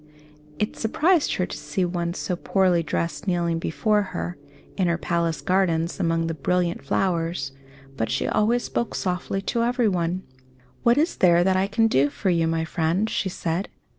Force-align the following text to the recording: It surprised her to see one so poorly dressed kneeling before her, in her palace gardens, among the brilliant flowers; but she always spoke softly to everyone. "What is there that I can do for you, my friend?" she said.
It 0.57 0.75
surprised 0.75 1.35
her 1.35 1.45
to 1.45 1.55
see 1.55 1.85
one 1.85 2.15
so 2.15 2.35
poorly 2.35 2.81
dressed 2.81 3.27
kneeling 3.27 3.59
before 3.59 4.01
her, 4.01 4.35
in 4.75 4.87
her 4.87 4.97
palace 4.97 5.41
gardens, 5.41 5.99
among 5.99 6.25
the 6.25 6.33
brilliant 6.33 6.83
flowers; 6.83 7.51
but 7.97 8.09
she 8.09 8.27
always 8.27 8.63
spoke 8.63 8.95
softly 8.95 9.43
to 9.43 9.61
everyone. 9.63 10.23
"What 10.81 10.97
is 10.97 11.17
there 11.17 11.43
that 11.43 11.55
I 11.55 11.67
can 11.67 11.85
do 11.87 12.09
for 12.09 12.31
you, 12.31 12.47
my 12.47 12.65
friend?" 12.65 13.11
she 13.11 13.29
said. 13.29 13.69